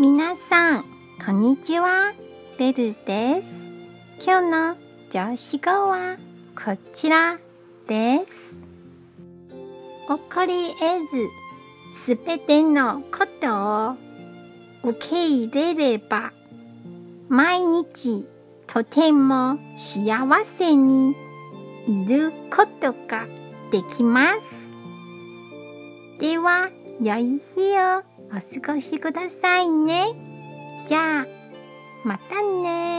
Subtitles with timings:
[0.00, 0.84] 皆さん、
[1.22, 2.14] こんにちは。
[2.56, 3.66] ベルです。
[4.24, 4.76] 今日の
[5.10, 6.16] 上司語は
[6.56, 7.36] こちら
[7.86, 8.54] です。
[10.08, 10.80] 怒り得
[11.94, 16.32] ず、すべてのことを受け入れれば、
[17.28, 18.24] 毎日
[18.66, 21.14] とても幸せに
[21.86, 23.26] いることが
[23.70, 26.20] できます。
[26.22, 26.70] では、
[27.02, 30.14] 良い日をお過ごしくださいね。
[30.88, 31.26] じゃあ、
[32.04, 32.89] またね